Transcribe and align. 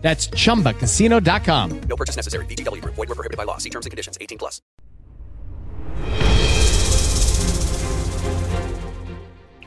That's 0.00 0.30
chumbacasino.com. 0.30 1.80
No 1.88 1.96
purchase 1.96 2.16
necessary. 2.16 2.46
VGW 2.46 2.80
Group. 2.80 2.94
Void 2.94 3.08
were 3.08 3.14
prohibited 3.14 3.36
by 3.36 3.44
law. 3.44 3.58
See 3.58 3.70
terms 3.70 3.84
and 3.84 3.90
conditions. 3.90 4.16
18 4.20 4.38
plus. 4.38 4.62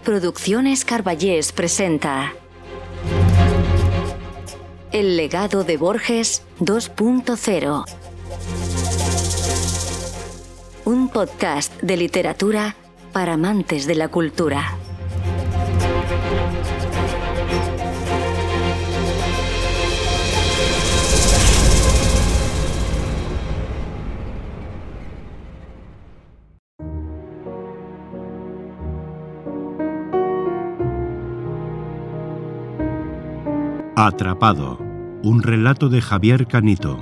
Producciones 0.04 0.84
Carballés 0.84 1.52
presenta 1.52 2.34
El 4.92 5.16
legado 5.16 5.64
de 5.64 5.78
Borges 5.78 6.42
2.0 6.60 7.86
Un 10.86 11.10
podcast 11.10 11.80
de 11.82 11.98
literatura 11.98 12.76
para 13.14 13.34
amantes 13.34 13.86
de 13.86 13.94
la 13.96 14.08
cultura. 14.08 14.81
Atrapado, 33.96 34.80
un 35.22 35.44
relato 35.44 35.90
de 35.90 36.02
Javier 36.02 36.48
Canito. 36.48 36.98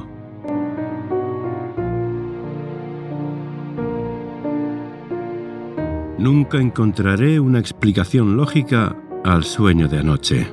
Nunca 6.18 6.58
encontraré 6.58 7.40
una 7.40 7.60
explicación 7.60 8.36
lógica 8.36 8.96
al 9.24 9.44
sueño 9.44 9.88
de 9.88 10.00
anoche. 10.00 10.52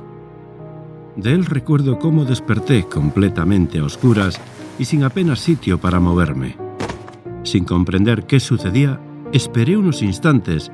De 1.15 1.33
él 1.33 1.43
recuerdo 1.47 1.97
cómo 1.97 2.23
desperté 2.23 2.83
completamente 2.83 3.79
a 3.79 3.85
oscuras 3.85 4.39
y 4.77 4.85
sin 4.85 5.03
apenas 5.03 5.39
sitio 5.39 5.79
para 5.79 5.99
moverme. 5.99 6.55
Sin 7.41 7.65
comprender 7.65 8.27
qué 8.27 8.39
sucedía, 8.39 9.01
esperé 9.33 9.75
unos 9.75 10.03
instantes 10.03 10.71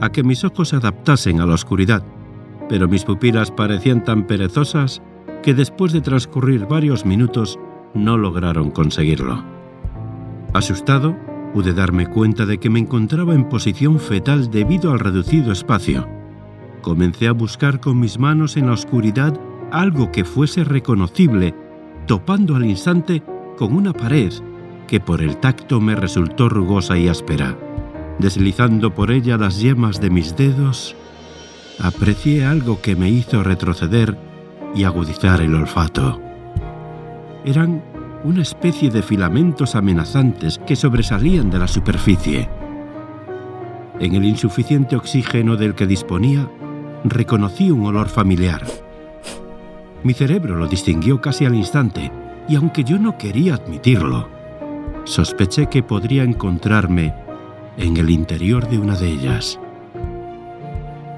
a 0.00 0.10
que 0.10 0.24
mis 0.24 0.42
ojos 0.42 0.70
se 0.70 0.76
adaptasen 0.76 1.40
a 1.40 1.46
la 1.46 1.54
oscuridad 1.54 2.02
pero 2.68 2.88
mis 2.88 3.04
pupilas 3.04 3.50
parecían 3.50 4.04
tan 4.04 4.26
perezosas 4.26 5.02
que 5.42 5.54
después 5.54 5.92
de 5.92 6.00
transcurrir 6.00 6.66
varios 6.66 7.04
minutos 7.04 7.58
no 7.94 8.16
lograron 8.16 8.70
conseguirlo. 8.70 9.44
Asustado, 10.52 11.16
pude 11.52 11.72
darme 11.72 12.06
cuenta 12.06 12.46
de 12.46 12.58
que 12.58 12.70
me 12.70 12.78
encontraba 12.78 13.34
en 13.34 13.48
posición 13.48 13.98
fetal 13.98 14.50
debido 14.50 14.92
al 14.92 15.00
reducido 15.00 15.52
espacio. 15.52 16.08
Comencé 16.82 17.28
a 17.28 17.32
buscar 17.32 17.80
con 17.80 17.98
mis 17.98 18.18
manos 18.18 18.56
en 18.56 18.66
la 18.66 18.72
oscuridad 18.72 19.38
algo 19.70 20.12
que 20.12 20.24
fuese 20.24 20.64
reconocible, 20.64 21.54
topando 22.06 22.56
al 22.56 22.64
instante 22.64 23.22
con 23.56 23.74
una 23.74 23.92
pared 23.92 24.32
que 24.86 25.00
por 25.00 25.20
el 25.20 25.38
tacto 25.38 25.80
me 25.80 25.96
resultó 25.96 26.48
rugosa 26.48 26.96
y 26.96 27.08
áspera. 27.08 27.56
Deslizando 28.18 28.94
por 28.94 29.10
ella 29.10 29.36
las 29.36 29.60
yemas 29.60 30.00
de 30.00 30.10
mis 30.10 30.36
dedos, 30.36 30.96
aprecié 31.80 32.44
algo 32.44 32.80
que 32.80 32.96
me 32.96 33.08
hizo 33.08 33.42
retroceder 33.42 34.16
y 34.74 34.84
agudizar 34.84 35.40
el 35.40 35.54
olfato. 35.54 36.20
Eran 37.44 37.82
una 38.24 38.42
especie 38.42 38.90
de 38.90 39.02
filamentos 39.02 39.74
amenazantes 39.74 40.58
que 40.66 40.76
sobresalían 40.76 41.50
de 41.50 41.58
la 41.58 41.68
superficie. 41.68 42.48
En 44.00 44.14
el 44.14 44.24
insuficiente 44.24 44.96
oxígeno 44.96 45.56
del 45.56 45.74
que 45.74 45.86
disponía, 45.86 46.48
reconocí 47.04 47.70
un 47.70 47.86
olor 47.86 48.08
familiar. 48.08 48.64
Mi 50.02 50.12
cerebro 50.12 50.56
lo 50.56 50.66
distinguió 50.66 51.20
casi 51.20 51.44
al 51.44 51.54
instante, 51.54 52.10
y 52.48 52.56
aunque 52.56 52.84
yo 52.84 52.98
no 52.98 53.16
quería 53.16 53.54
admitirlo, 53.54 54.28
sospeché 55.04 55.66
que 55.66 55.82
podría 55.82 56.24
encontrarme 56.24 57.14
en 57.76 57.96
el 57.96 58.10
interior 58.10 58.68
de 58.68 58.78
una 58.78 58.96
de 58.96 59.08
ellas. 59.08 59.58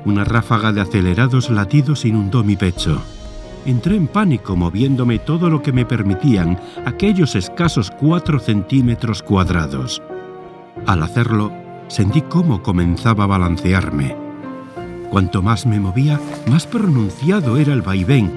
Una 0.09 0.25
ráfaga 0.25 0.73
de 0.73 0.81
acelerados 0.81 1.51
latidos 1.51 2.07
inundó 2.07 2.43
mi 2.43 2.57
pecho. 2.57 3.03
Entré 3.67 3.95
en 3.95 4.07
pánico 4.07 4.57
moviéndome 4.57 5.19
todo 5.19 5.51
lo 5.51 5.61
que 5.61 5.71
me 5.71 5.85
permitían 5.85 6.59
aquellos 6.87 7.35
escasos 7.35 7.91
cuatro 7.91 8.41
centímetros 8.41 9.23
cuadrados. 9.23 10.01
Al 10.87 11.03
hacerlo, 11.03 11.53
sentí 11.89 12.23
cómo 12.23 12.63
comenzaba 12.63 13.25
a 13.25 13.27
balancearme. 13.27 14.17
Cuanto 15.11 15.43
más 15.43 15.67
me 15.67 15.79
movía, 15.79 16.19
más 16.49 16.67
pronunciado 16.67 17.59
era 17.59 17.75
el 17.75 17.83
vaivén. 17.83 18.33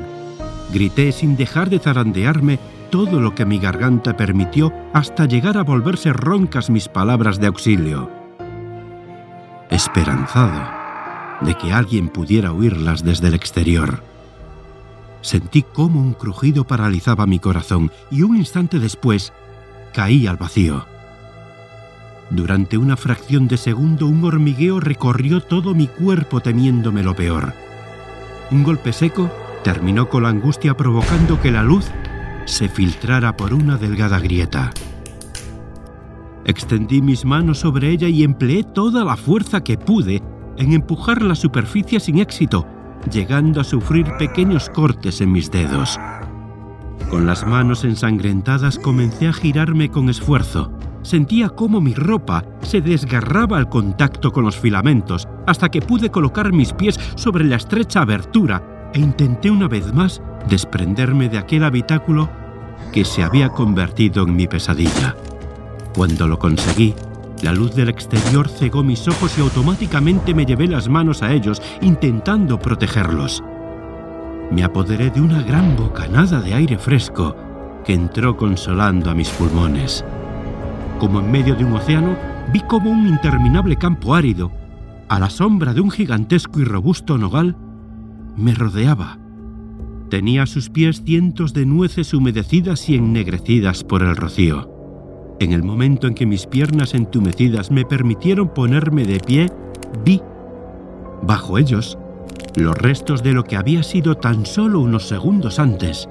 Grité 0.74 1.14
sin 1.14 1.38
dejar 1.38 1.70
de 1.70 1.80
zarandearme 1.80 2.60
todo 2.90 3.22
lo 3.22 3.34
que 3.34 3.46
mi 3.46 3.60
garganta 3.60 4.18
permitió 4.18 4.74
hasta 4.92 5.24
llegar 5.24 5.58
a 5.58 5.64
volverse 5.64 6.12
roncas 6.12 6.70
mis 6.70 6.90
palabras 6.90 7.40
de 7.40 7.48
auxilio. 7.48 8.10
Esperanzado 9.70 10.81
de 11.42 11.56
que 11.56 11.74
alguien 11.74 12.10
pudiera 12.10 12.54
oírlas 12.54 13.04
desde 13.04 13.28
el 13.28 13.34
exterior. 13.34 14.04
Sentí 15.22 15.64
cómo 15.64 16.00
un 16.00 16.14
crujido 16.14 16.66
paralizaba 16.66 17.26
mi 17.26 17.40
corazón 17.40 17.92
y 18.10 18.24
un 18.24 18.38
instante 18.38 18.80
después 18.80 19.34
caí 19.94 20.28
al 20.28 20.38
vacío. 20.38 20.86
Durante 22.30 22.78
una 22.78 22.96
fracción 22.96 23.48
de 23.48 23.58
segundo 23.58 24.08
un 24.08 24.24
hormigueo 24.24 24.80
recorrió 24.80 25.42
todo 25.42 25.76
mi 25.76 25.88
cuerpo 25.88 26.40
temiéndome 26.40 27.04
lo 27.04 27.16
peor. 27.16 27.54
Un 28.52 28.64
golpe 28.64 28.94
seco 28.94 29.30
terminó 29.64 30.10
con 30.10 30.24
la 30.24 30.30
angustia 30.30 30.76
provocando 30.76 31.42
que 31.42 31.52
la 31.52 31.62
luz 31.62 31.92
se 32.46 32.70
filtrara 32.70 33.36
por 33.36 33.54
una 33.54 33.78
delgada 33.78 34.20
grieta. 34.20 34.72
Extendí 36.46 37.02
mis 37.02 37.26
manos 37.26 37.60
sobre 37.60 37.90
ella 37.90 38.08
y 38.08 38.24
empleé 38.24 38.64
toda 38.64 39.04
la 39.04 39.16
fuerza 39.16 39.64
que 39.64 39.78
pude 39.78 40.24
en 40.58 40.74
empujar 40.74 41.22
la 41.22 41.36
superficie 41.36 42.00
sin 42.00 42.20
éxito, 42.20 42.66
llegando 43.12 43.62
a 43.62 43.64
sufrir 43.64 44.06
pequeños 44.18 44.70
cortes 44.70 45.22
en 45.22 45.32
mis 45.32 45.52
dedos. 45.52 46.00
Con 47.10 47.26
las 47.26 47.46
manos 47.46 47.84
ensangrentadas 47.84 48.80
comencé 48.80 49.28
a 49.28 49.34
girarme 49.34 49.90
con 49.90 50.10
esfuerzo. 50.10 50.72
Sentía 51.02 51.50
cómo 51.50 51.82
mi 51.82 51.94
ropa 51.94 52.46
se 52.62 52.80
desgarraba 52.80 53.58
al 53.58 53.70
contacto 53.70 54.32
con 54.32 54.46
los 54.46 54.58
filamentos 54.58 55.28
hasta 55.48 55.70
que 55.70 55.82
pude 55.82 56.12
colocar 56.12 56.54
mis 56.54 56.74
pies 56.74 57.00
sobre 57.16 57.44
la 57.44 57.56
estrecha 57.56 58.02
abertura 58.02 58.90
e 58.94 59.00
intenté 59.00 59.50
una 59.50 59.68
vez 59.68 59.94
más 59.94 60.22
desprenderme 60.48 61.28
de 61.28 61.40
aquel 61.40 61.64
habitáculo 61.64 62.30
que 62.94 63.04
se 63.04 63.24
había 63.24 63.50
convertido 63.50 64.24
en 64.24 64.36
mi 64.36 64.48
pesadilla. 64.48 65.16
Cuando 65.96 66.28
lo 66.28 66.40
conseguí, 66.40 66.94
la 67.44 67.54
luz 67.54 67.76
del 67.76 67.90
exterior 67.90 68.48
cegó 68.48 68.84
mis 68.84 69.08
ojos 69.08 69.38
y 69.38 69.42
automáticamente 69.42 70.34
me 70.34 70.46
llevé 70.46 70.68
las 70.68 70.88
manos 70.88 71.24
a 71.24 71.34
ellos, 71.34 71.62
intentando 71.82 72.60
protegerlos. 72.60 73.44
Me 74.52 74.64
apoderé 74.64 75.10
de 75.10 75.22
una 75.22 75.42
gran 75.42 75.76
bocanada 75.76 76.42
de 76.42 76.54
aire 76.54 76.78
fresco 76.78 77.36
que 77.86 77.94
entró 77.94 78.38
consolando 78.38 79.10
a 79.10 79.16
mis 79.16 79.30
pulmones. 79.30 80.06
Como 81.00 81.20
en 81.20 81.32
medio 81.32 81.56
de 81.56 81.66
un 81.66 81.74
océano, 81.74 82.16
vi 82.54 82.60
como 82.62 82.92
un 82.92 83.08
interminable 83.08 83.76
campo 83.76 84.14
árido, 84.14 84.52
a 85.12 85.20
la 85.20 85.30
sombra 85.30 85.74
de 85.74 85.82
un 85.82 85.92
gigantesco 85.92 86.62
y 86.62 86.64
robusto 86.64 87.18
nogal, 87.18 87.58
me 88.38 88.54
rodeaba. 88.54 89.18
Tenía 90.10 90.44
a 90.44 90.46
sus 90.48 90.70
pies 90.70 91.04
cientos 91.04 91.54
de 91.54 91.66
nueces 91.66 92.14
humedecidas 92.14 92.88
y 92.88 92.96
ennegrecidas 92.96 93.84
por 93.84 94.04
el 94.04 94.16
rocío. 94.16 94.71
En 95.42 95.54
el 95.54 95.64
momento 95.64 96.06
en 96.06 96.14
que 96.14 96.28
mis 96.28 96.46
piernas 96.46 96.94
entumecidas 96.94 97.72
me 97.72 97.84
permitieron 97.84 98.50
ponerme 98.50 99.06
de 99.06 99.20
pie, 99.20 99.48
vi, 100.06 100.22
bajo 101.24 101.58
ellos, 101.58 101.98
los 102.54 102.78
restos 102.78 103.24
de 103.24 103.34
lo 103.34 103.44
que 103.44 103.58
había 103.58 103.82
sido 103.82 104.16
tan 104.18 104.46
solo 104.46 104.80
unos 104.82 105.08
segundos 105.08 105.58
antes, 105.58 106.08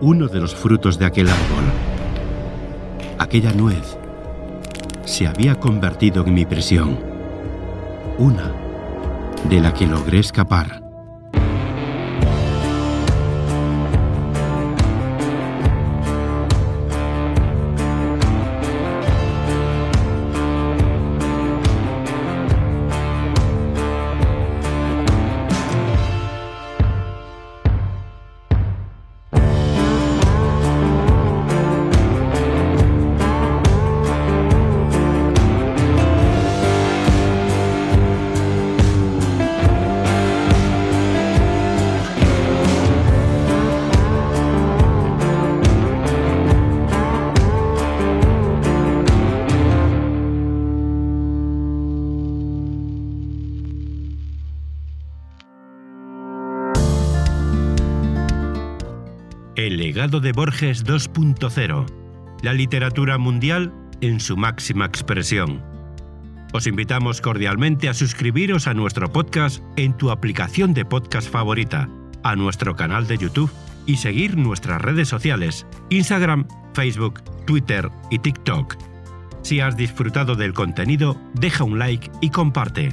uno 0.00 0.28
de 0.28 0.38
los 0.38 0.54
frutos 0.54 0.96
de 0.96 1.06
aquel 1.06 1.28
árbol. 1.28 1.64
Aquella 3.18 3.52
nuez 3.52 3.98
se 5.04 5.26
había 5.26 5.58
convertido 5.58 6.24
en 6.24 6.34
mi 6.34 6.44
prisión, 6.44 7.00
una 8.16 8.52
de 9.50 9.58
la 9.58 9.74
que 9.74 9.88
logré 9.88 10.20
escapar. 10.20 10.85
El 59.66 59.78
legado 59.78 60.20
de 60.20 60.30
Borges 60.30 60.86
2.0. 60.86 61.86
La 62.40 62.52
literatura 62.52 63.18
mundial 63.18 63.74
en 64.00 64.20
su 64.20 64.36
máxima 64.36 64.84
expresión. 64.86 65.60
Os 66.52 66.68
invitamos 66.68 67.20
cordialmente 67.20 67.88
a 67.88 67.94
suscribiros 67.94 68.68
a 68.68 68.74
nuestro 68.74 69.10
podcast 69.10 69.64
en 69.74 69.96
tu 69.96 70.12
aplicación 70.12 70.72
de 70.72 70.84
podcast 70.84 71.28
favorita, 71.28 71.88
a 72.22 72.36
nuestro 72.36 72.76
canal 72.76 73.08
de 73.08 73.18
YouTube 73.18 73.50
y 73.86 73.96
seguir 73.96 74.36
nuestras 74.36 74.80
redes 74.80 75.08
sociales, 75.08 75.66
Instagram, 75.90 76.46
Facebook, 76.72 77.24
Twitter 77.44 77.90
y 78.12 78.20
TikTok. 78.20 78.76
Si 79.42 79.58
has 79.58 79.76
disfrutado 79.76 80.36
del 80.36 80.54
contenido, 80.54 81.20
deja 81.34 81.64
un 81.64 81.80
like 81.80 82.08
y 82.20 82.30
comparte. 82.30 82.92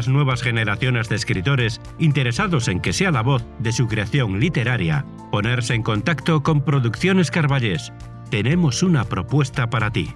Las 0.00 0.08
nuevas 0.08 0.40
generaciones 0.40 1.10
de 1.10 1.16
escritores 1.16 1.78
interesados 1.98 2.68
en 2.68 2.80
que 2.80 2.94
sea 2.94 3.10
la 3.10 3.20
voz 3.20 3.44
de 3.58 3.70
su 3.70 3.86
creación 3.86 4.40
literaria, 4.40 5.04
ponerse 5.30 5.74
en 5.74 5.82
contacto 5.82 6.42
con 6.42 6.62
Producciones 6.62 7.30
Carballés. 7.30 7.92
Tenemos 8.30 8.82
una 8.82 9.04
propuesta 9.04 9.68
para 9.68 9.90
ti. 9.90 10.14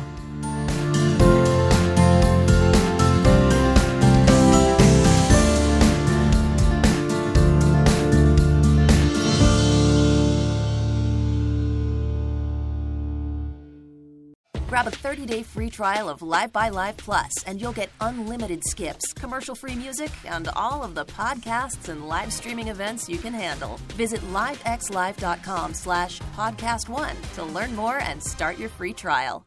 Grab 14.77 14.89
a 14.89 14.91
30-day 14.91 15.43
free 15.43 15.71
trial 15.71 16.07
of 16.07 16.21
Live 16.21 16.53
by 16.53 16.69
Live 16.69 16.99
Plus, 16.99 17.33
and 17.47 17.59
you'll 17.59 17.73
get 17.73 17.89
unlimited 18.03 18.63
skips, 18.63 19.15
commercial-free 19.15 19.75
music, 19.75 20.11
and 20.27 20.49
all 20.49 20.85
of 20.85 20.95
the 20.95 21.07
podcasts 21.07 21.89
and 21.89 22.07
live 22.09 22.31
streaming 22.31 22.69
events 22.69 23.09
you 23.09 23.17
can 23.17 23.33
handle. 23.33 23.81
Visit 23.95 24.21
livexlive.com 24.35 25.73
slash 25.73 26.21
podcast 26.37 26.91
one 26.91 27.17
to 27.37 27.45
learn 27.45 27.75
more 27.75 28.01
and 28.01 28.23
start 28.23 28.59
your 28.59 28.69
free 28.69 28.93
trial. 28.93 29.47